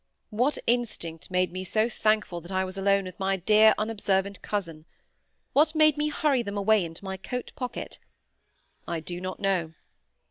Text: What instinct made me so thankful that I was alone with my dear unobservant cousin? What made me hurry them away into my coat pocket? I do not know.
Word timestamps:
What 0.31 0.57
instinct 0.65 1.29
made 1.29 1.51
me 1.51 1.63
so 1.63 1.87
thankful 1.87 2.41
that 2.41 2.51
I 2.51 2.65
was 2.65 2.75
alone 2.75 3.03
with 3.05 3.19
my 3.19 3.35
dear 3.35 3.75
unobservant 3.77 4.41
cousin? 4.41 4.87
What 5.53 5.75
made 5.75 5.95
me 5.95 6.07
hurry 6.09 6.41
them 6.41 6.57
away 6.57 6.83
into 6.83 7.05
my 7.05 7.17
coat 7.17 7.51
pocket? 7.55 7.99
I 8.87 8.99
do 8.99 9.21
not 9.21 9.39
know. 9.39 9.75